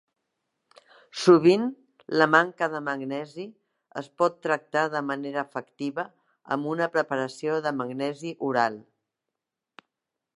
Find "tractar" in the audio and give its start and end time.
4.47-4.85